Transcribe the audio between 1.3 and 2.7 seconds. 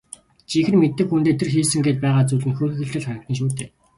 тэр хийсэн гээд байгаа зүйл нь